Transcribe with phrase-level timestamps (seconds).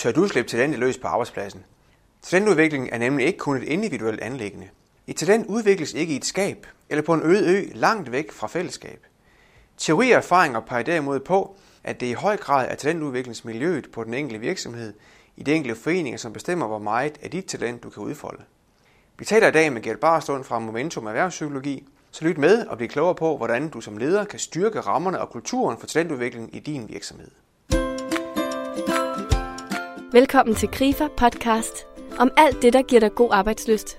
[0.00, 1.64] Tør du slippe talentet løs på arbejdspladsen?
[2.22, 4.68] Talentudvikling er nemlig ikke kun et individuelt anlæggende.
[5.06, 8.46] Et talent udvikles ikke i et skab eller på en øde ø langt væk fra
[8.46, 9.06] fællesskab.
[9.78, 14.14] Teori og erfaringer peger derimod på, at det i høj grad er talentudviklingsmiljøet på den
[14.14, 14.94] enkelte virksomhed,
[15.36, 18.42] i de enkelte foreninger, som bestemmer, hvor meget af dit talent du kan udfolde.
[19.18, 22.88] Vi taler i dag med Gert Barstund fra Momentum Erhvervspsykologi, så lyt med og bliv
[22.88, 26.88] klogere på, hvordan du som leder kan styrke rammerne og kulturen for talentudvikling i din
[26.88, 27.30] virksomhed.
[30.12, 31.86] Velkommen til Grifer podcast
[32.18, 33.98] om alt det, der giver dig god arbejdsløst.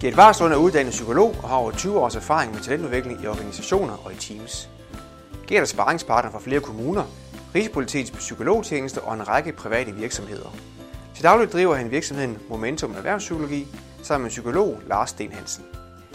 [0.00, 3.96] Gert Varslund er uddannet psykolog og har over 20 års erfaring med talentudvikling i organisationer
[4.04, 4.70] og i teams.
[5.46, 7.04] Gert er sparringspartner for flere kommuner,
[7.54, 10.54] Rigspolitiets psykologtjeneste og en række private virksomheder.
[11.14, 13.66] Til daglig driver han virksomheden Momentum Erhvervspsykologi
[14.02, 15.64] sammen med psykolog Lars Sten Hansen.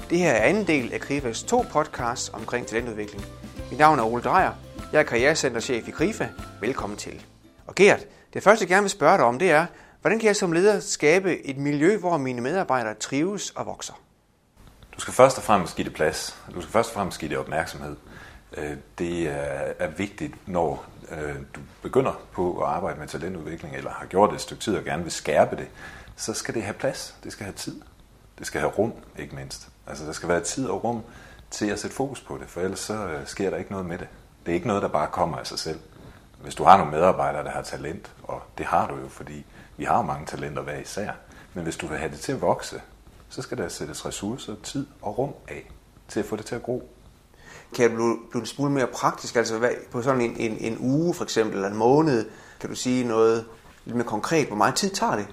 [0.09, 3.26] Det her er anden del af Krifas to podcasts omkring talentudvikling.
[3.70, 4.52] Mit navn er Ole Drejer.
[4.92, 6.28] Jeg er karrierecenterchef i Krifa.
[6.62, 7.26] Velkommen til.
[7.68, 9.66] Og Gert, det første jeg gerne vil spørge dig om, det er,
[10.02, 13.94] hvordan kan jeg som leder skabe et miljø, hvor mine medarbejdere trives og vokser?
[14.96, 16.38] Du skal først og fremmest give det plads.
[16.56, 17.96] Du skal først og fremmest give det opmærksomhed.
[18.58, 19.28] Øh, det
[19.80, 24.36] er vigtigt, når øh, du begynder på at arbejde med talentudvikling, eller har gjort det
[24.36, 25.68] et stykke tid og gerne vil skærpe det,
[26.16, 27.16] så skal det have plads.
[27.24, 27.81] Det skal have tid.
[28.40, 29.68] Det skal have rum, ikke mindst.
[29.88, 31.04] Altså, der skal være tid og rum
[31.52, 33.98] til at sætte fokus på det, for ellers så øh, sker der ikke noget med
[33.98, 34.08] det.
[34.45, 35.80] Det er ikke noget, der bare kommer af sig selv.
[36.42, 39.45] Hvis du har nogle medarbejdere, der har talent, og det har du jo, fordi
[39.78, 41.12] vi har mange talenter hver især,
[41.53, 42.81] men hvis du vil have det til at vokse,
[43.30, 45.72] så skal der sættes ressourcer, tid og rum af
[46.08, 46.90] til at få det til at gro.
[47.75, 49.36] Kan du blive en smule mere praktisk?
[49.36, 52.25] Altså hvad, på sådan en, en, en uge for eksempel, eller en måned,
[52.59, 53.45] kan du sige noget
[53.86, 54.48] lidt mere konkret?
[54.48, 55.28] Hvor meget tid tager det?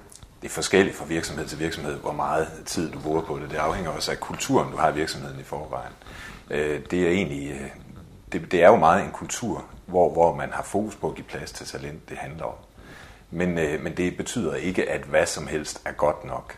[0.45, 3.51] Det er forskelligt fra virksomhed til virksomhed, hvor meget tid du bruger på det.
[3.51, 5.93] Det afhænger også af kulturen, du har i virksomheden i forvejen.
[6.51, 7.71] Øh, det er egentlig, øh,
[8.33, 11.25] det, det er jo meget en kultur, hvor, hvor man har fokus på at give
[11.25, 12.55] plads til talent, det handler om.
[13.31, 16.57] Men, øh, men det betyder ikke, at hvad som helst er godt nok.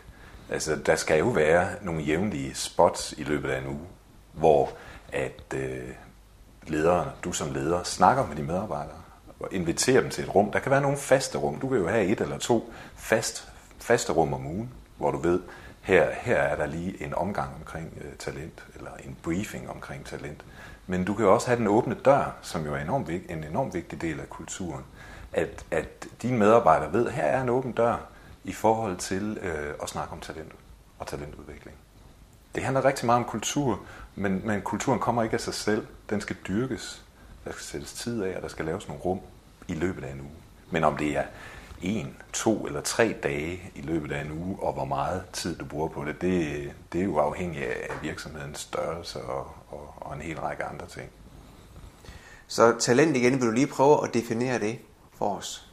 [0.49, 3.87] Altså, der skal jo være nogle jævnlige spots i løbet af en uge,
[4.33, 4.69] hvor
[5.13, 5.89] at øh,
[6.67, 8.97] lederen, du som leder, snakker med de medarbejdere
[9.39, 10.51] og inviterer dem til et rum.
[10.51, 11.59] Der kan være nogle faste rum.
[11.59, 13.47] Du kan jo have et eller to fast,
[13.79, 15.41] faste rum om ugen, hvor du ved,
[15.81, 20.45] her, her er der lige en omgang omkring øh, talent, eller en briefing omkring talent.
[20.87, 23.73] Men du kan jo også have den åbne dør, som jo er enormt, en enormt
[23.73, 24.83] vigtig del af kulturen.
[25.33, 27.97] At, at dine medarbejdere ved, at her er en åben dør
[28.43, 30.51] i forhold til øh, at snakke om talent
[30.99, 31.77] og talentudvikling.
[32.55, 33.79] Det handler rigtig meget om kultur,
[34.15, 35.87] men, men kulturen kommer ikke af sig selv.
[36.09, 37.03] Den skal dyrkes.
[37.45, 39.19] Der skal sættes tid af, og der skal laves nogle rum
[39.67, 40.31] i løbet af en uge.
[40.71, 41.23] Men om det er
[41.81, 45.65] en, to eller tre dage i løbet af en uge, og hvor meget tid du
[45.65, 50.21] bruger på det, det, det er jo afhængigt af virksomhedens størrelse og, og, og en
[50.21, 51.09] hel række andre ting.
[52.47, 54.79] Så talent igen, vil du lige prøve at definere det
[55.17, 55.71] for os?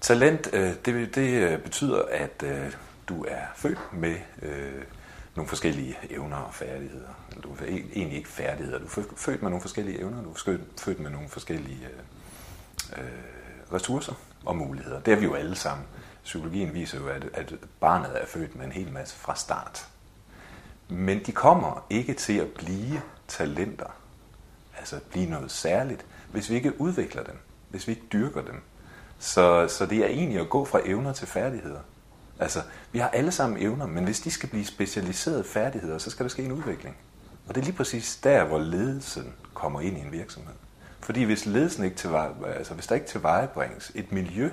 [0.00, 2.72] Talent, øh, det, det øh, betyder, at øh,
[3.08, 4.16] du er født med
[5.34, 7.08] nogle forskellige evner og færdigheder.
[7.42, 11.00] Du er egentlig ikke færdigheder, du er født med nogle forskellige evner, du er født
[11.00, 11.88] med nogle forskellige
[12.96, 13.04] øh,
[13.72, 14.14] ressourcer
[14.46, 15.00] og muligheder.
[15.00, 15.86] Det er vi jo alle sammen.
[16.24, 19.88] Psykologien viser jo, at, at barnet er født med en hel masse fra start.
[20.88, 23.86] Men de kommer ikke til at blive talenter,
[24.78, 27.38] altså blive noget særligt, hvis vi ikke udvikler dem,
[27.70, 28.62] hvis vi ikke dyrker dem.
[29.18, 31.80] Så, så det er egentlig at gå fra evner til færdigheder.
[32.38, 32.62] Altså,
[32.92, 36.30] vi har alle sammen evner, men hvis de skal blive specialiserede færdigheder, så skal der
[36.30, 36.96] ske en udvikling.
[37.48, 40.54] Og det er lige præcis der, hvor ledelsen kommer ind i en virksomhed.
[41.04, 44.50] Fordi hvis ledelsen ikke tilveje, altså hvis der ikke tilvejebringes et miljø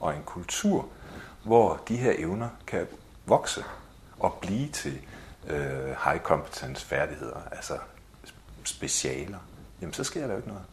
[0.00, 0.88] og en kultur,
[1.44, 2.86] hvor de her evner kan
[3.26, 3.64] vokse
[4.18, 5.00] og blive til
[5.48, 7.78] øh, high competence færdigheder, altså
[8.64, 9.38] specialer,
[9.80, 10.64] jamen så sker der jo ikke noget.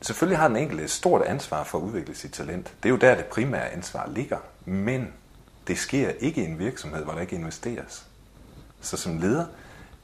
[0.00, 2.74] Selvfølgelig har den enkelte et stort ansvar for at udvikle sit talent.
[2.82, 4.38] Det er jo der, det primære ansvar ligger.
[4.64, 5.12] Men
[5.66, 8.06] det sker ikke i en virksomhed, hvor der ikke investeres.
[8.80, 9.46] Så som leder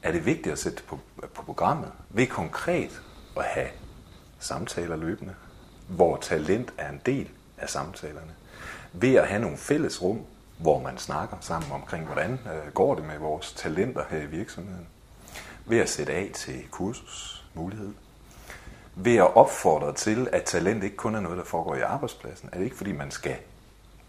[0.03, 0.99] er det vigtigt at sætte på,
[1.33, 3.01] på programmet ved konkret
[3.37, 3.69] at have
[4.41, 5.33] samtaler løbende,
[5.87, 8.31] hvor talent er en del af samtalerne.
[8.93, 10.19] Ved at have nogle fælles rum,
[10.57, 14.87] hvor man snakker sammen omkring, hvordan øh, går det med vores talenter her i virksomheden.
[15.65, 17.93] Ved at sætte af til kursus mulighed.
[18.95, 22.49] Ved at opfordre til, at talent ikke kun er noget, der foregår i arbejdspladsen.
[22.51, 23.35] Er det ikke, fordi man skal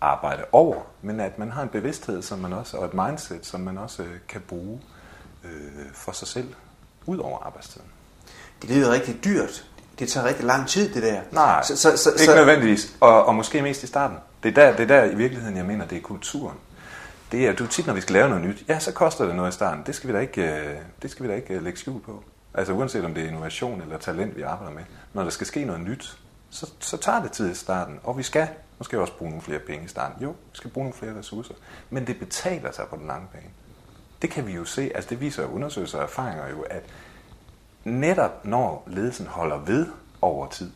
[0.00, 3.60] arbejde over, men at man har en bevidsthed som man også, og et mindset, som
[3.60, 4.80] man også øh, kan bruge
[5.44, 6.54] øh, for sig selv
[7.06, 7.88] ud over arbejdstiden.
[8.62, 9.71] Det lyder rigtig dyrt.
[9.98, 11.20] Det tager rigtig lang tid, det der.
[11.30, 12.34] Nej, så, så, så, ikke så...
[12.34, 12.96] nødvendigvis.
[13.00, 14.16] Og, og måske mest i starten.
[14.42, 16.56] Det er, der, det er der i virkeligheden, jeg mener, det er kulturen.
[17.32, 19.50] Det er, du tit, når vi skal lave noget nyt, ja, så koster det noget
[19.50, 19.82] i starten.
[19.86, 22.24] Det skal vi da ikke, øh, det skal vi da ikke øh, lægge skjul på.
[22.54, 24.82] Altså uanset om det er innovation eller talent, vi arbejder med.
[25.12, 26.18] Når der skal ske noget nyt,
[26.50, 28.00] så, så tager det tid i starten.
[28.04, 28.48] Og vi skal
[28.78, 30.22] måske også bruge nogle flere penge i starten.
[30.22, 31.54] Jo, vi skal bruge nogle flere ressourcer.
[31.90, 33.50] Men det betaler sig på den lange bane.
[34.22, 36.82] Det kan vi jo se, altså det viser undersøgelser og erfaringer jo, at
[37.84, 39.86] netop når ledelsen holder ved
[40.20, 40.72] over tid,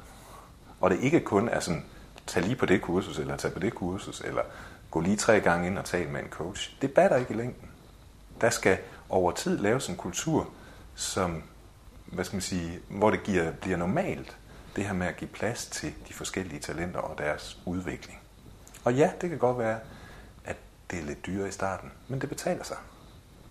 [0.81, 1.85] og det ikke kun er sådan,
[2.26, 4.43] tag lige på det kursus, eller tag på det kursus, eller
[4.91, 6.76] gå lige tre gange ind og tale med en coach.
[6.82, 7.70] Det batter ikke i længden.
[8.41, 10.49] Der skal over tid laves en kultur,
[10.94, 11.43] som,
[12.06, 14.37] hvad skal man sige, hvor det giver, bliver normalt,
[14.76, 18.20] det her med at give plads til de forskellige talenter og deres udvikling.
[18.85, 19.79] Og ja, det kan godt være,
[20.44, 20.56] at
[20.91, 22.76] det er lidt dyrere i starten, men det betaler sig.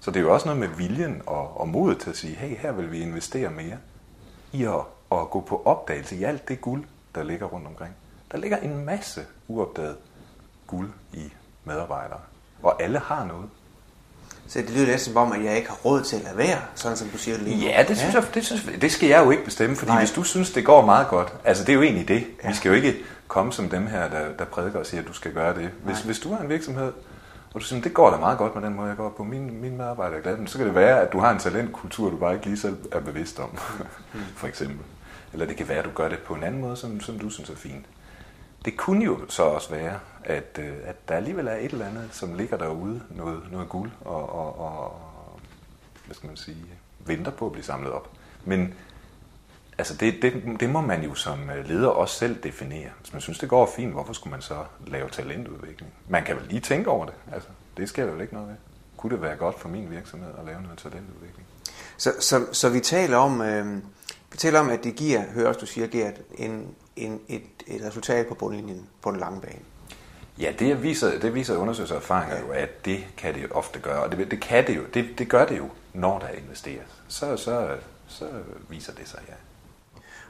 [0.05, 2.57] Så det er jo også noget med viljen og, og modet til at sige, hey,
[2.57, 3.77] her vil vi investere mere
[4.51, 4.73] i at,
[5.11, 6.83] at gå på opdagelse i alt det guld,
[7.15, 7.93] der ligger rundt omkring.
[8.31, 9.95] Der ligger en masse uopdaget
[10.67, 12.19] guld i medarbejdere,
[12.63, 13.49] og alle har noget.
[14.47, 16.61] Så det lyder næsten som om, at jeg ikke har råd til at lade være,
[16.75, 17.63] sådan som du siger det lige nu.
[17.63, 18.19] Ja, det, synes ja.
[18.19, 19.99] Jeg, det, synes, det skal jeg jo ikke bestemme, fordi Nej.
[19.99, 22.27] hvis du synes, det går meget godt, altså det er jo egentlig det.
[22.43, 22.47] Ja.
[22.47, 22.95] Vi skal jo ikke
[23.27, 25.69] komme som dem her, der, der prædiker og siger, at du skal gøre det.
[25.83, 26.91] Hvis, hvis du har en virksomhed,
[27.55, 29.23] og du siger, det går da meget godt med den måde, jeg går på.
[29.23, 30.47] Min, min medarbejder er glad.
[30.47, 32.99] Så kan det være, at du har en talentkultur, du bare ikke lige selv er
[32.99, 33.57] bevidst om,
[34.39, 34.85] for eksempel.
[35.33, 37.29] Eller det kan være, at du gør det på en anden måde, som, som du
[37.29, 37.85] synes er fint.
[38.65, 42.09] Det kunne jo så også være, at, øh, at der alligevel er et eller andet,
[42.11, 45.01] som ligger derude, noget, noget guld, og, og, og
[46.05, 46.65] hvad skal man sige,
[46.99, 48.09] venter på at blive samlet op.
[48.45, 48.73] Men
[49.77, 52.89] altså det, det, det må man jo som øh, leder også selv definere.
[52.99, 55.93] Hvis man synes, det går fint, hvorfor skulle man så lave talentudvikling?
[56.09, 57.13] Man kan vel lige tænke over det.
[57.33, 58.55] Altså, det sker der vel ikke noget ved.
[58.97, 61.47] Kunne det være godt for min virksomhed at lave noget talentudvikling?
[61.97, 63.75] Så, så, så vi taler om, øh,
[64.31, 67.81] vi taler om, at det giver, hører også du siger, Gert, en, en, et, et
[67.87, 69.59] resultat på bundlinjen på den lange bane.
[70.39, 74.03] Ja, det viser, det viser undersøgelser og erfaringer jo, at det kan det ofte gøre.
[74.03, 74.81] Og det, det kan det jo.
[74.93, 77.03] Det, det gør det jo, når der investeres.
[77.07, 78.27] Så, så, så
[78.69, 79.33] viser det sig, ja.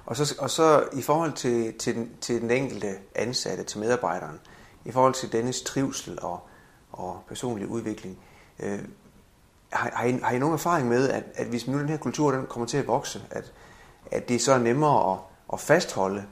[0.05, 4.39] Og så, og så i forhold til, til, den, til den enkelte ansatte, til medarbejderen,
[4.85, 6.39] i forhold til dennes trivsel og,
[6.91, 8.17] og personlig udvikling,
[8.59, 8.79] øh,
[9.69, 12.31] har, har, I, har I nogen erfaring med, at, at hvis nu den her kultur
[12.31, 13.53] den kommer til at vokse, at,
[14.11, 15.19] at det er så nemmere at,
[15.53, 16.23] at fastholde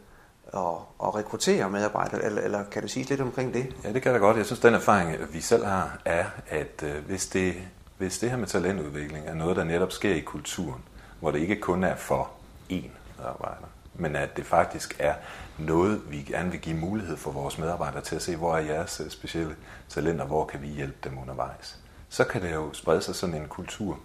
[0.47, 3.75] og, og rekruttere medarbejdere, eller, eller kan du sige lidt omkring det?
[3.83, 4.37] Ja, det kan jeg godt.
[4.37, 7.55] Jeg synes, den erfaring, vi selv har, er, at øh, hvis, det,
[7.97, 10.81] hvis det her med talentudvikling er noget, der netop sker i kulturen,
[11.19, 12.29] hvor det ikke kun er for
[12.71, 15.13] én medarbejder, men at det faktisk er
[15.57, 18.99] noget, vi gerne vil give mulighed for vores medarbejdere til at se, hvor er jeres
[18.99, 19.55] øh, specielle
[19.89, 21.79] talenter, hvor kan vi hjælpe dem undervejs.
[22.09, 23.99] Så kan det jo sprede sig sådan en kultur,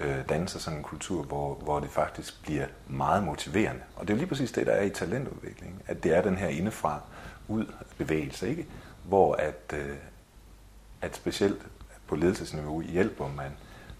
[0.00, 3.82] øh, danne sig sådan en kultur, hvor, hvor det faktisk bliver meget motiverende.
[3.96, 6.36] Og det er jo lige præcis det, der er i talentudvikling, at det er den
[6.36, 7.00] her indefra
[7.48, 7.66] ud
[7.98, 8.66] bevægelse, ikke?
[9.04, 9.96] hvor at, øh,
[11.02, 11.62] at specielt
[12.06, 13.50] på ledelsesniveau hjælper man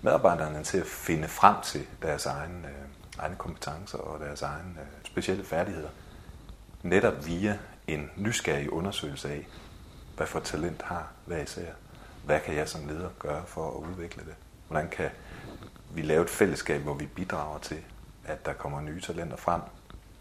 [0.03, 4.87] medarbejderne til at finde frem til deres egen, øh, egne kompetencer og deres egne øh,
[5.05, 5.89] specielle færdigheder.
[6.83, 9.47] Netop via en nysgerrig undersøgelse af,
[10.17, 11.73] hvad for talent har hver især.
[12.25, 14.35] Hvad kan jeg som leder gøre for at udvikle det?
[14.69, 15.11] Hvordan kan
[15.95, 17.79] vi lave et fællesskab, hvor vi bidrager til,
[18.25, 19.61] at der kommer nye talenter frem,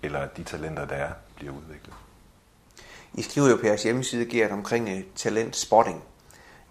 [0.04, 1.96] eller at de talenter, der er, bliver udviklet?
[3.14, 6.04] I skriver jo på jeres hjemmeside, Gert, omkring øh, talent talentspotting.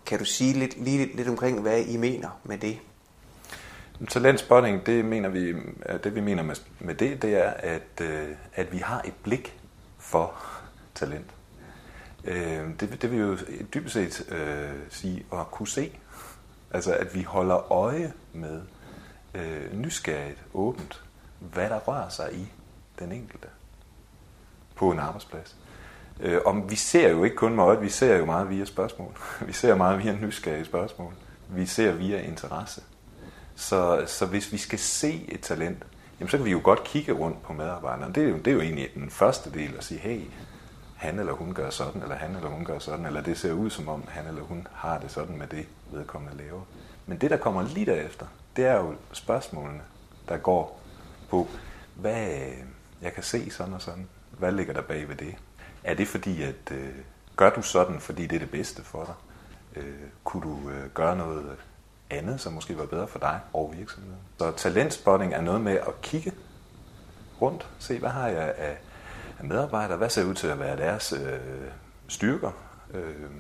[0.06, 2.78] Kan du sige lidt, lige lidt, lidt omkring, hvad I mener med det?
[4.08, 8.28] Talentspotting, det mener vi, øh, det vi mener med, med det, det er, at, øh,
[8.54, 9.60] at vi har et blik
[9.98, 10.34] for
[10.94, 11.30] talent.
[12.24, 13.36] Øh, det, det vil jo
[13.74, 15.92] dybest set øh, sige at kunne se.
[16.70, 18.62] Altså at vi holder øje med
[19.34, 21.02] øh, nysgerrigt, åbent,
[21.38, 22.52] hvad der rører sig i
[22.98, 23.48] den enkelte
[24.74, 25.56] på en arbejdsplads.
[26.20, 29.16] Øh, og vi ser jo ikke kun med øjet, vi ser jo meget via spørgsmål.
[29.46, 31.14] Vi ser meget via nysgerrige spørgsmål.
[31.48, 32.82] Vi ser via interesse.
[33.60, 35.82] Så, så hvis vi skal se et talent,
[36.20, 38.14] jamen så kan vi jo godt kigge rundt på medarbejderne.
[38.14, 40.20] Det er jo, det er jo egentlig den første del at sige, hey,
[40.96, 43.70] han eller hun gør sådan, eller han eller hun gør sådan, eller det ser ud
[43.70, 46.60] som om han eller hun har det sådan med det vedkommende laver.
[47.06, 48.26] Men det, der kommer lige derefter,
[48.56, 49.82] det er jo spørgsmålene,
[50.28, 50.80] der går
[51.28, 51.48] på,
[51.94, 52.26] hvad
[53.02, 54.08] jeg kan se sådan og sådan.
[54.38, 55.34] Hvad ligger der bag ved det?
[55.84, 56.88] Er det fordi, at øh,
[57.36, 59.14] gør du sådan, fordi det er det bedste for dig?
[59.82, 61.56] Øh, kunne du øh, gøre noget
[62.10, 64.18] andet, som måske var bedre for dig og virksomheden?
[64.38, 66.32] Så talentspotting er noget med at kigge
[67.40, 68.78] rundt, se hvad har jeg af,
[69.38, 71.40] af medarbejdere, hvad ser ud til at være deres øh,
[72.08, 72.50] styrker,
[72.94, 73.30] øh,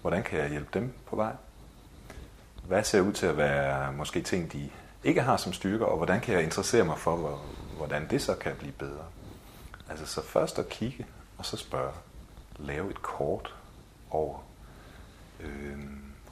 [0.00, 1.32] hvordan kan jeg hjælpe dem på vej?
[2.66, 4.70] Hvad ser ud til at være måske ting, de
[5.04, 7.40] ikke har som styrker, og hvordan kan jeg interessere mig for,
[7.76, 9.04] hvordan det så kan blive bedre?
[9.90, 11.06] Altså så først at kigge,
[11.38, 11.92] og så spørge.
[12.58, 13.54] Lave et kort
[14.10, 14.38] over
[15.40, 15.78] øh,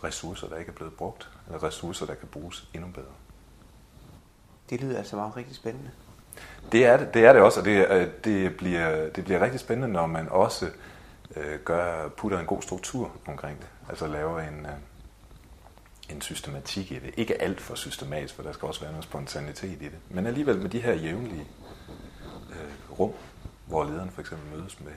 [0.05, 3.13] ressourcer, der ikke er blevet brugt, eller ressourcer, der kan bruges endnu bedre.
[4.71, 5.91] Det lyder altså meget rigtig spændende.
[6.73, 9.93] Det er det, det, er det også, og det, det, bliver, det bliver rigtig spændende,
[9.93, 10.71] når man også
[11.37, 13.69] øh, gør, putter en god struktur omkring det.
[13.89, 14.73] Altså laver en, øh,
[16.15, 17.15] en systematik i det.
[17.17, 19.99] Ikke alt for systematisk, for der skal også være noget spontanitet i det.
[20.09, 21.47] Men alligevel med de her jævnlige
[22.51, 23.13] øh, rum,
[23.67, 24.93] hvor lederen for eksempel mødes med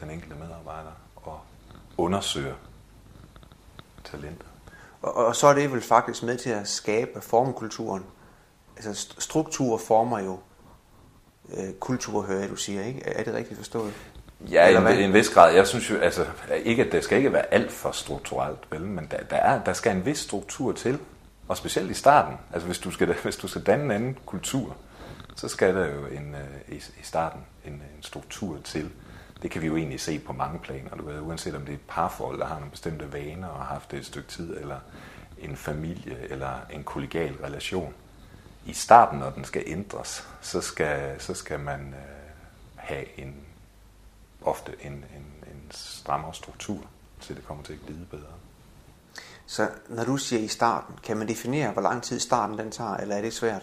[0.00, 1.40] den enkelte medarbejder og
[1.96, 2.54] undersøger
[4.04, 4.46] talentet.
[5.02, 8.04] Og, og så er det vel faktisk med til at skabe formkulturen.
[8.76, 10.38] Altså struktur former jo
[11.56, 13.02] øh, kultur, hører jeg, du siger, ikke?
[13.06, 13.94] Er det rigtigt forstået?
[14.40, 15.54] Ja, i en, en vis grad.
[15.54, 16.26] Jeg synes jo, altså,
[16.64, 19.72] ikke, at det skal ikke være alt for strukturelt, vel, men der, der, er, der
[19.72, 20.98] skal en vis struktur til,
[21.48, 22.36] og specielt i starten.
[22.52, 24.76] Altså, hvis du skal, hvis du skal danne en anden kultur,
[25.36, 28.90] så skal der jo en, øh, i, i starten en, en struktur til.
[29.42, 31.76] Det kan vi jo egentlig se på mange planer, du ved, uanset om det er
[31.76, 34.78] et parforhold, der har nogle bestemte vaner og har haft det et stykke tid, eller
[35.38, 37.94] en familie, eller en kollegial relation.
[38.66, 42.34] I starten, når den skal ændres, så skal, så skal man øh,
[42.76, 43.34] have en
[44.42, 46.80] ofte en, en, en strammere struktur,
[47.20, 48.32] så det kommer til at glide bedre.
[49.46, 52.96] Så når du siger i starten, kan man definere, hvor lang tid starten den tager,
[52.96, 53.62] eller er det svært?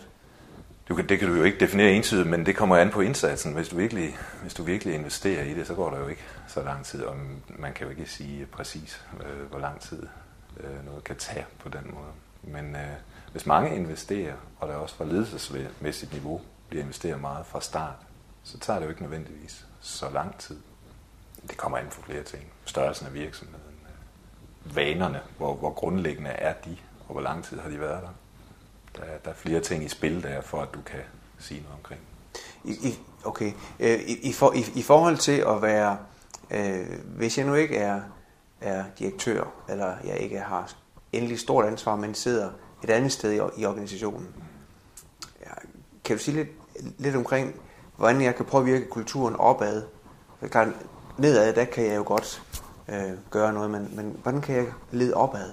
[0.90, 3.54] Du kan, det kan du jo ikke definere entydigt, men det kommer an på indsatsen.
[3.54, 6.64] Hvis du, virkelig, hvis du virkelig investerer i det, så går der jo ikke så
[6.64, 7.16] lang tid, og
[7.50, 10.08] man kan jo ikke sige præcis, øh, hvor lang tid
[10.60, 12.12] øh, noget kan tage på den måde.
[12.44, 12.92] Men øh,
[13.32, 17.96] hvis mange investerer, og der også fra ledelsesmæssigt niveau bliver investeret meget fra start,
[18.44, 20.58] så tager det jo ikke nødvendigvis så lang tid.
[21.50, 22.44] Det kommer an på flere ting.
[22.66, 23.80] Størrelsen af virksomheden,
[24.66, 26.78] øh, vanerne, hvor, hvor grundlæggende er de,
[27.08, 28.10] og hvor lang tid har de været der.
[28.96, 31.00] Der der er flere ting i spil der, for at du kan
[31.40, 32.02] sige noget omkring.
[32.64, 33.52] I, i, okay.
[33.80, 35.98] Øh, I, i, for, i, I forhold til at være,
[36.52, 38.02] øh, hvis jeg nu ikke er,
[38.62, 40.74] er direktør, eller jeg ikke har
[41.14, 42.50] endelig stort ansvar, men sidder
[42.84, 44.28] et andet sted i, i organisationen,
[45.42, 45.52] ja,
[46.04, 46.50] kan du sige lidt,
[46.98, 47.56] lidt omkring,
[47.98, 49.84] hvordan jeg kan påvirke kulturen opad.
[50.40, 50.68] For klart,
[51.18, 52.44] nedad, der kan jeg jo godt
[52.88, 55.52] øh, gøre noget, men, men hvordan kan jeg lede opad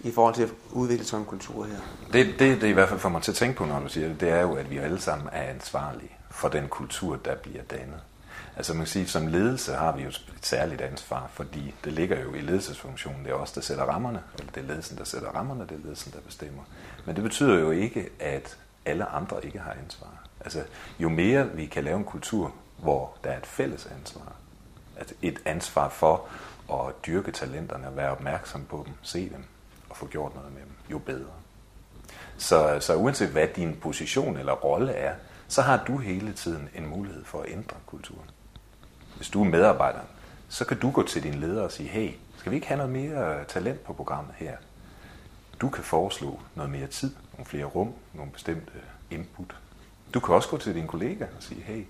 [0.00, 1.76] i forhold til at udvikle sådan en kultur her?
[2.12, 4.08] Det, det, det i hvert fald får mig til at tænke på, når du siger
[4.08, 7.62] det, det er jo, at vi alle sammen er ansvarlige for den kultur, der bliver
[7.62, 8.00] dannet.
[8.56, 12.20] Altså man kan sige, som ledelse har vi jo et særligt ansvar, fordi det ligger
[12.20, 13.24] jo i ledelsesfunktionen.
[13.24, 15.82] Det er os, der sætter rammerne, eller det er ledelsen, der sætter rammerne, det er
[15.82, 16.62] ledelsen, der bestemmer.
[17.04, 20.08] Men det betyder jo ikke, at alle andre ikke har ansvar.
[20.40, 20.62] Altså,
[20.98, 24.32] jo mere vi kan lave en kultur, hvor der er et fælles ansvar,
[24.96, 26.28] altså et ansvar for
[26.72, 29.44] at dyrke talenterne, være opmærksom på dem, se dem
[29.96, 31.32] og få gjort noget med dem, jo bedre.
[32.38, 35.14] Så, så uanset hvad din position eller rolle er,
[35.48, 38.30] så har du hele tiden en mulighed for at ændre kulturen.
[39.16, 40.00] Hvis du er medarbejder,
[40.48, 42.92] så kan du gå til din leder og sige, hey, skal vi ikke have noget
[42.92, 44.56] mere talent på programmet her?
[45.60, 48.72] Du kan foreslå noget mere tid, nogle flere rum, nogle bestemte
[49.10, 49.56] input,
[50.14, 51.84] du kan også gå til din kollega og sige, hey,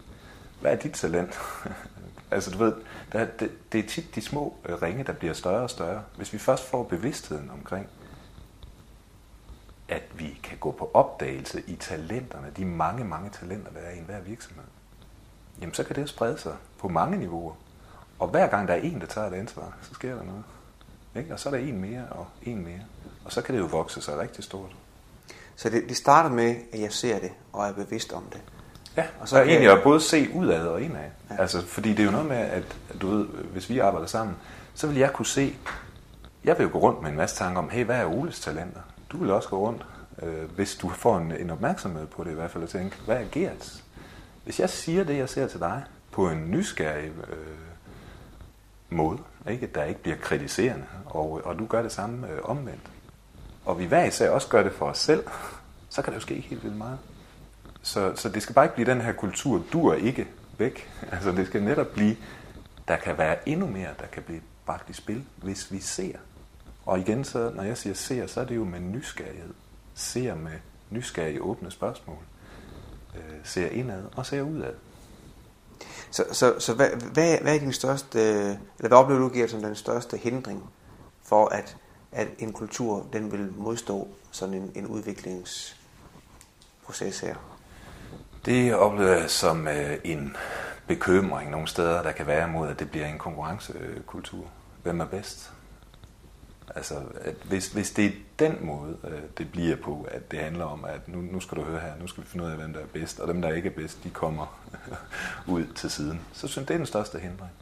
[0.61, 1.39] hvad er dit talent?
[2.31, 2.73] altså du ved,
[3.13, 6.03] der, det, det er tit de små øh, ringe, der bliver større og større.
[6.17, 7.87] Hvis vi først får bevidstheden omkring,
[9.89, 13.99] at vi kan gå på opdagelse i talenterne, de mange, mange talenter, der er i
[13.99, 14.65] enhver virksomhed,
[15.61, 17.53] jamen så kan det sprede sig på mange niveauer.
[18.19, 20.45] Og hver gang der er en, der tager et ansvar, så sker der noget.
[21.17, 21.33] Ikke?
[21.33, 22.81] Og så er der en mere og en mere.
[23.25, 24.77] Og så kan det jo vokse sig rigtig stort.
[25.57, 28.41] Så det, det starter med, at jeg ser det, og er bevidst om det.
[28.97, 31.11] Ja, og så er egentlig at både se udad og indad.
[31.31, 31.37] Ja.
[31.39, 34.37] Altså, fordi det er jo noget med, at du ved, hvis vi arbejder sammen,
[34.75, 35.57] så vil jeg kunne se,
[36.45, 38.81] jeg vil jo gå rundt med en masse tanker om, hey, hvad er Oles talenter?
[39.17, 39.87] Du vil også gå rundt,
[40.23, 43.17] øh, hvis du får en, en opmærksomhed på det i hvert fald, og tænke, hvad
[43.17, 43.85] er Gerts?
[44.45, 47.37] Hvis jeg siger det, jeg ser til dig, på en nysgerrig øh,
[48.91, 49.19] måde,
[49.51, 49.67] ikke?
[49.75, 52.91] der ikke bliver kritiserende, og, og du gør det samme øh, omvendt,
[53.65, 55.25] og vi hver især også gør det for os selv,
[55.89, 56.99] så kan det jo ske helt vildt meget.
[57.83, 60.27] Så, så det skal bare ikke blive den her kultur, du er ikke
[60.59, 60.91] væk.
[61.13, 62.17] Altså det skal netop blive,
[62.89, 66.17] der kan være endnu mere, der kan blive bragt i spil, hvis vi ser.
[66.87, 69.55] Og igen, så, når jeg siger ser, så er det jo med nysgerrighed.
[69.95, 70.53] Ser med
[70.91, 72.19] nysgerrige åbne spørgsmål.
[73.15, 74.75] Øh, ser indad og ser udad.
[76.11, 79.63] Så, så, så hvad, hvad, hvad er din største, eller hvad oplever du giver som
[79.63, 80.71] den største hindring
[81.23, 81.77] for, at
[82.17, 87.35] at en kultur den vil modstå sådan en, en udviklingsproces her?
[88.45, 90.37] Det oplever jeg som øh, en
[90.87, 94.45] bekymring nogle steder, der kan være mod, at det bliver en konkurrencekultur.
[94.83, 95.53] Hvem er bedst?
[96.75, 100.65] Altså, at hvis, hvis det er den måde, øh, det bliver på, at det handler
[100.65, 102.73] om, at nu, nu skal du høre her, nu skal vi finde ud af, hvem
[102.73, 104.61] der er bedst, og dem, der ikke er bedst, de kommer
[105.47, 106.21] ud til siden.
[106.33, 107.53] Så synes jeg, det er den største hindring.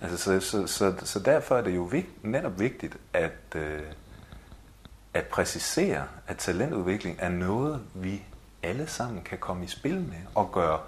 [0.00, 3.82] Altså, så, så, så, så derfor er det jo vigt, netop vigtigt at, øh,
[5.14, 8.22] at præcisere, at talentudvikling er noget, vi
[8.62, 10.80] alle sammen kan komme i spil med og gøre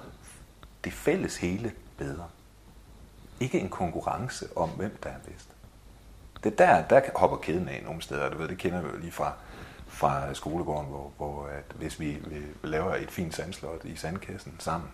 [0.84, 2.28] det fælles hele bedre.
[3.40, 5.48] Ikke en konkurrence om, hvem der er bedst.
[6.46, 9.12] Det der, der hopper kæden af nogle steder, du ved, det kender vi jo lige
[9.12, 9.32] fra,
[9.86, 14.88] fra skolegården, hvor, hvor at hvis vi, vi laver et fint sandslot i sandkassen sammen,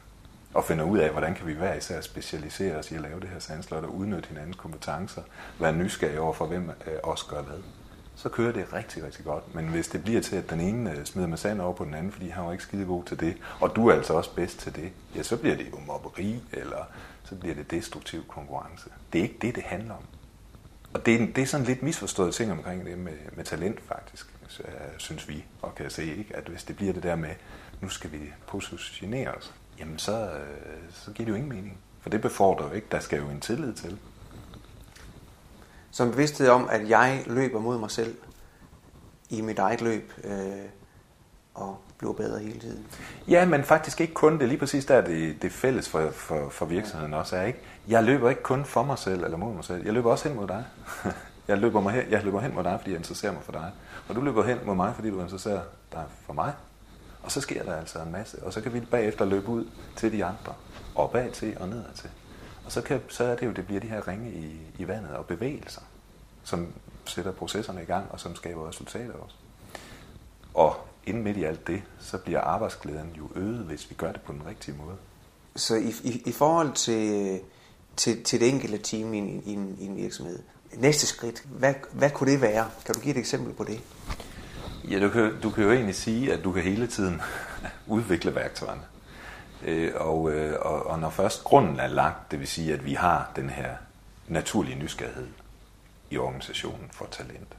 [0.55, 3.29] og finder ud af, hvordan kan vi hver især specialisere os i at lave det
[3.29, 5.23] her sandslot og udnytte hinandens kompetencer,
[5.59, 7.59] være nysgerrige over for, hvem øh, os gør hvad,
[8.17, 9.55] så kører det rigtig, rigtig godt.
[9.55, 11.95] Men hvis det bliver til, at den ene øh, smider med sand over på den
[11.95, 14.59] anden, fordi han var ikke skide god til det, og du er altså også bedst
[14.59, 16.89] til det, ja, så bliver det jo mobberi, eller
[17.25, 18.91] så bliver det destruktiv konkurrence.
[19.13, 20.03] Det er ikke det, det handler om.
[20.95, 24.27] Og det er, det er sådan lidt misforstået ting omkring det med, med talent, faktisk,
[24.61, 26.37] øh, synes vi, og kan se, ikke?
[26.37, 27.31] at hvis det bliver det der med,
[27.81, 31.79] nu skal vi positionere os, jamen så, øh, så giver det jo ingen mening.
[32.01, 33.99] For det befordrer jo ikke, der skal jo en tillid til.
[35.91, 38.17] Som bevidsthed om, at jeg løber mod mig selv
[39.31, 40.33] i mit eget løb, øh,
[41.55, 42.87] og blive bedre hele tiden.
[43.29, 44.39] Ja, men faktisk ikke kun.
[44.39, 47.43] Det lige præcis der, det, det fælles for, for, for virksomheden også er.
[47.43, 47.59] ikke.
[47.89, 49.85] Jeg løber ikke kun for mig selv eller mod mig selv.
[49.85, 50.65] Jeg løber også hen mod dig.
[51.49, 53.71] jeg, løber mig hen, jeg løber hen mod dig, fordi jeg interesserer mig for dig.
[54.09, 56.53] Og du løber hen mod mig, fordi du interesserer dig for mig.
[57.23, 58.43] Og så sker der altså en masse.
[58.43, 59.65] Og så kan vi bagefter løbe ud
[59.97, 60.55] til de andre.
[60.95, 62.11] Opad til og nedad til.
[62.65, 65.11] Og så, kan, så er det jo, det bliver de her ringe i, i vandet
[65.11, 65.83] og bevægelser,
[66.45, 66.73] som
[67.05, 69.37] sætter processerne i gang, og som skaber resultater også.
[70.55, 74.21] Og inden midt i alt det, så bliver arbejdsglæden jo øget, hvis vi gør det
[74.21, 74.97] på den rigtige måde.
[75.57, 77.41] Så i, i, i forhold til,
[77.97, 80.39] til, til det enkelte team i en, i, en, i en virksomhed,
[80.77, 82.71] næste skridt, hvad, hvad kunne det være?
[82.87, 83.81] Kan du give et eksempel på det?
[84.91, 87.21] Ja, du kan, du kan jo egentlig sige, at du kan hele tiden
[87.87, 88.83] udvikle værktøjerne.
[89.65, 92.95] Øh, og, øh, og, og når først grunden er lagt, det vil sige, at vi
[92.95, 93.75] har den her
[94.29, 95.29] naturlige nysgerrighed
[96.11, 97.57] i organisationen for talent,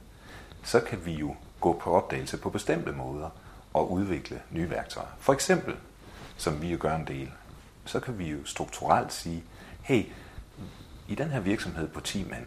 [0.64, 1.34] så kan vi jo
[1.64, 3.30] gå på opdagelse på bestemte måder
[3.72, 5.08] og udvikle nye værktøjer.
[5.18, 5.74] For eksempel,
[6.36, 7.30] som vi jo gør en del,
[7.84, 9.44] så kan vi jo strukturelt sige,
[9.82, 10.04] hey,
[11.08, 12.46] i den her virksomhed på 10 mand,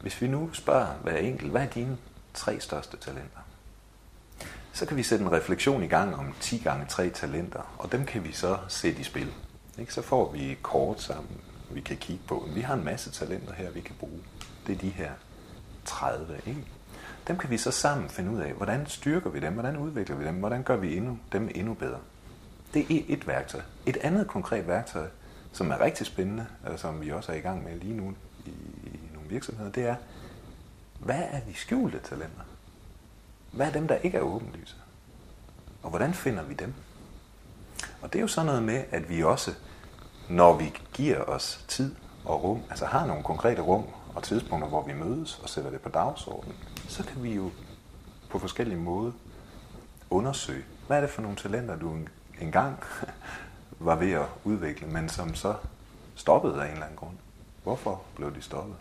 [0.00, 1.96] hvis vi nu spørger hver enkelt, hvad er dine
[2.34, 3.38] tre største talenter?
[4.72, 8.06] Så kan vi sætte en refleksion i gang om 10 gange 3 talenter, og dem
[8.06, 9.32] kan vi så sætte i spil.
[9.78, 9.94] Ikke?
[9.94, 12.48] Så får vi kort sammen, vi kan kigge på.
[12.54, 14.20] Vi har en masse talenter her, vi kan bruge.
[14.66, 15.10] Det er de her
[15.84, 16.40] 30.
[16.46, 16.64] Ikke?
[17.28, 20.24] Dem kan vi så sammen finde ud af, hvordan styrker vi dem, hvordan udvikler vi
[20.24, 21.98] dem, hvordan gør vi endnu, dem endnu bedre.
[22.74, 23.60] Det er et værktøj.
[23.86, 25.06] Et andet konkret værktøj,
[25.52, 28.14] som er rigtig spændende, og som vi også er i gang med lige nu
[28.46, 28.50] i,
[28.84, 29.96] i nogle virksomheder, det er,
[30.98, 32.42] hvad er de skjulte talenter?
[33.52, 34.76] Hvad er dem, der ikke er åbenlyse?
[35.82, 36.74] Og hvordan finder vi dem?
[38.02, 39.54] Og det er jo sådan noget med, at vi også,
[40.28, 44.82] når vi giver os tid og rum, altså har nogle konkrete rum og tidspunkter, hvor
[44.82, 46.56] vi mødes og sætter det på dagsordenen,
[46.88, 47.50] så kan vi jo
[48.30, 49.12] på forskellige måder
[50.10, 51.96] undersøge, hvad er det for nogle talenter, du
[52.40, 52.78] engang
[53.78, 55.54] var ved at udvikle, men som så
[56.14, 57.16] stoppede af en eller anden grund.
[57.62, 58.74] Hvorfor blev de stoppet?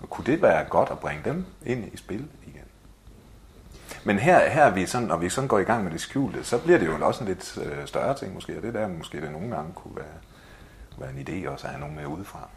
[0.00, 2.64] Og kunne det være godt at bringe dem ind i spil igen?
[4.04, 6.44] Men her, her er vi sådan, når vi sådan går i gang med det skjulte,
[6.44, 9.20] så bliver det jo også en lidt øh, større ting måske, og det der måske
[9.20, 10.14] det nogle gange kunne være,
[10.98, 12.48] være en idé også at have nogen med udefra.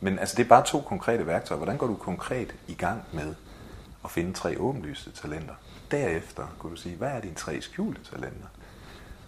[0.00, 1.56] Men altså, det er bare to konkrete værktøjer.
[1.56, 3.34] Hvordan går du konkret i gang med
[4.04, 5.54] at finde tre åbenlyste talenter?
[5.90, 8.46] Derefter kunne du sige, hvad er dine tre skjulte talenter?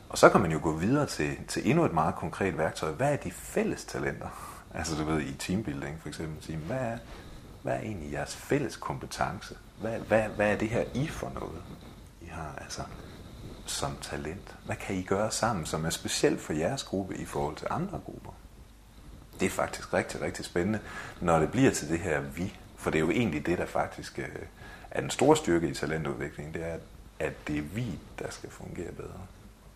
[0.09, 2.91] Og så kan man jo gå videre til, til endnu et meget konkret værktøj.
[2.91, 4.29] Hvad er de fælles talenter?
[4.75, 6.99] Altså du ved, i teambuilding for eksempel, sige, hvad er,
[7.63, 9.57] hvad er egentlig jeres fælles kompetence?
[9.81, 11.63] Hvad, hvad, hvad er det her I for noget?
[12.21, 12.83] I har altså
[13.67, 14.57] som talent.
[14.65, 18.01] Hvad kan I gøre sammen, som er specielt for jeres gruppe i forhold til andre
[18.05, 18.31] grupper?
[19.41, 20.81] Det er faktisk rigtig, rigtig spændende,
[21.21, 22.57] når det bliver til det her vi.
[22.77, 24.29] For det er jo egentlig det, der faktisk øh,
[24.91, 26.55] er den store styrke i talentudvikling.
[26.55, 26.77] Det er,
[27.19, 29.21] at det er vi, der skal fungere bedre.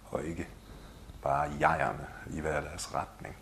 [0.04, 0.48] Og ikke
[1.22, 3.36] bare jegerne i hver deres retning.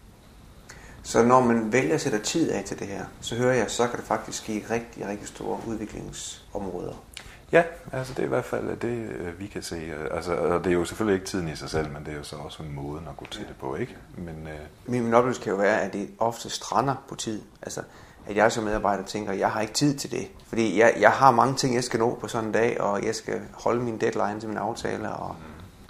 [1.03, 3.89] Så når man vælger at sætte tid af til det her, så hører jeg, så
[3.89, 7.05] kan det faktisk give rigtig, rigtig store udviklingsområder.
[7.53, 9.93] Ja, altså det er i hvert fald det, øh, vi kan se.
[10.11, 12.23] Altså, og det er jo selvfølgelig ikke tiden i sig selv, men det er jo
[12.23, 13.97] så også en måde at gå til det på, ikke?
[14.17, 15.03] Men, øh...
[15.03, 17.43] min, oplevelse kan jo være, at det ofte strander på tid.
[17.63, 17.83] Altså,
[18.27, 20.31] at jeg som medarbejder tænker, at jeg har ikke tid til det.
[20.47, 23.15] Fordi jeg, jeg har mange ting, jeg skal nå på sådan en dag, og jeg
[23.15, 25.09] skal holde min deadline til mine aftaler.
[25.09, 25.37] Og...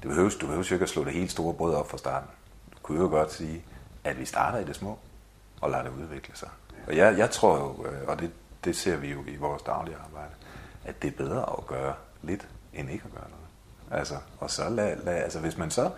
[0.03, 2.29] Du behøver, du behøver jo ikke at slå det helt store brød op fra starten.
[2.73, 3.65] Du kunne jo godt sige,
[4.05, 4.99] at vi starter i det små,
[5.61, 6.49] og lader det udvikle sig.
[6.87, 8.31] Og jeg, jeg tror jo, øh, og det,
[8.65, 10.31] det ser vi jo i vores daglige arbejde,
[10.85, 14.01] at det er bedre at gøre lidt, end ikke at gøre noget.
[14.01, 15.91] Altså, og så lad, lad, altså hvis man så,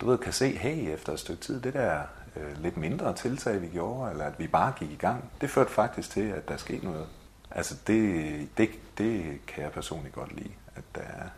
[0.00, 2.00] du ved, kan se, hey, efter et stykke tid, det der
[2.36, 5.70] øh, lidt mindre tiltag, vi gjorde, eller at vi bare gik i gang, det førte
[5.70, 7.06] faktisk til, at der skete noget.
[7.50, 11.28] Altså, det, det, det kan jeg personligt godt lide, at der er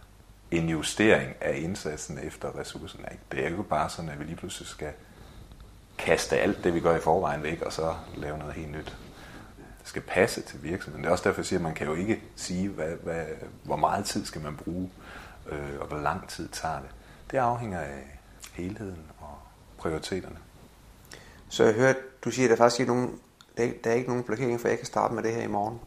[0.50, 3.00] en justering af indsatsen efter ressourcen.
[3.10, 3.22] Ikke?
[3.32, 4.92] Det er jo bare sådan, at vi lige pludselig skal
[5.98, 8.96] kaste alt det, vi gør i forvejen væk, og så lave noget helt nyt.
[9.80, 11.04] Det skal passe til virksomheden.
[11.04, 13.24] Det er også derfor, jeg siger, at man kan jo ikke sige, hvad, hvad,
[13.64, 14.90] hvor meget tid skal man bruge,
[15.50, 16.90] øh, og hvor lang tid tager det.
[17.30, 18.18] Det afhænger af
[18.52, 19.38] helheden og
[19.78, 20.36] prioriteterne.
[21.48, 23.18] Så jeg hørte, du siger, at der faktisk ikke nogen,
[23.56, 25.78] der, der er ikke nogen blokering, for jeg kan starte med det her i morgen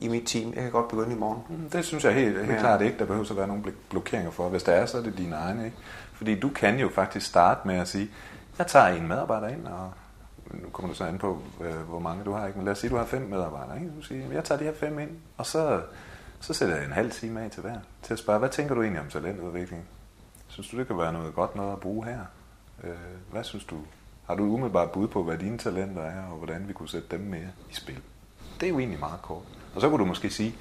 [0.00, 0.52] i mit team.
[0.54, 1.42] Jeg kan godt begynde i morgen.
[1.48, 2.58] Mm, det synes jeg helt, helt ja.
[2.58, 2.98] klart ikke.
[2.98, 4.48] Der behøver at være nogen blokeringer for.
[4.48, 5.64] Hvis der er, så er det dine egne.
[5.64, 5.76] Ikke?
[6.12, 8.10] Fordi du kan jo faktisk starte med at sige,
[8.58, 9.92] jeg tager en medarbejder ind, og
[10.52, 12.46] nu kommer du så an på, øh, hvor mange du har.
[12.46, 12.58] Ikke?
[12.58, 13.80] Men lad os sige, at du har fem medarbejdere.
[13.80, 13.92] Ikke?
[13.96, 15.82] Du siger, jeg tager de her fem ind, og så,
[16.40, 17.78] så sætter jeg en halv time af til hver.
[18.02, 19.84] Til at spørge, hvad tænker du egentlig om talentudvikling?
[20.48, 22.20] Synes du, det kan være noget godt noget at bruge her?
[22.84, 22.90] Øh,
[23.30, 23.76] hvad synes du?
[24.26, 27.20] Har du umiddelbart bud på, hvad dine talenter er, og hvordan vi kunne sætte dem
[27.20, 28.00] mere i spil?
[28.60, 29.42] Det er jo egentlig meget kort.
[29.74, 30.54] Og så kunne du måske sige,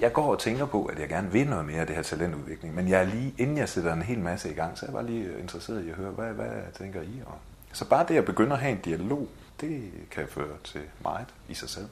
[0.00, 2.74] jeg går og tænker på, at jeg gerne vil noget mere af det her talentudvikling,
[2.74, 4.94] men jeg er lige, inden jeg sætter en hel masse i gang, så er jeg
[4.94, 7.34] bare lige interesseret i at høre, hvad, hvad tænker I om?
[7.72, 9.28] Så bare det at begynde at have en dialog,
[9.60, 11.88] det kan føre til meget i sig selv.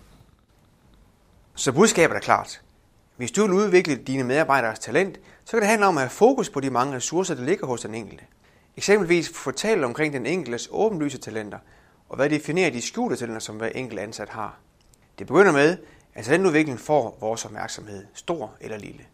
[1.55, 2.61] Så budskabet er klart.
[3.17, 6.51] Hvis du vil udvikle dine medarbejderes talent, så kan det handle om at have fokus
[6.51, 8.25] på de mange ressourcer, der ligger hos den enkelte.
[8.77, 11.59] Eksempelvis fortælle omkring den enkeltes åbenlyse talenter,
[12.09, 14.59] og hvad definerer de skjulte talenter, som hver enkelt ansat har.
[15.19, 15.77] Det begynder med,
[16.15, 19.05] at talentudviklingen får vores opmærksomhed, stor eller lille.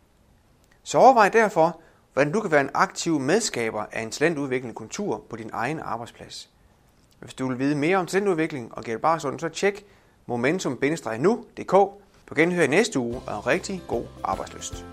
[0.83, 1.81] Så overvej derfor,
[2.13, 6.51] hvordan du kan være en aktiv medskaber af en talentudviklende kultur på din egen arbejdsplads.
[7.25, 9.85] Hvis du vil vide mere om talentudvikling og bare Barsund, så tjek
[10.27, 11.71] momentum-nu.dk
[12.27, 14.87] på genhør i næste uge og en rigtig god arbejdsløst.